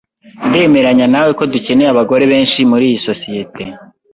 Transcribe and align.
Ndemeranya 0.49 1.05
nawe 1.13 1.31
ko 1.37 1.43
dukeneye 1.53 1.89
abagore 1.91 2.23
benshi 2.31 2.59
muriyi 2.69 2.97
sosiyete. 3.07 3.63